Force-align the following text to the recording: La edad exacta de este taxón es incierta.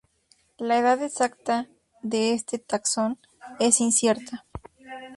La 0.57 0.79
edad 0.79 0.99
exacta 1.03 1.67
de 2.01 2.33
este 2.33 2.57
taxón 2.57 3.19
es 3.59 3.79
incierta. 3.79 4.47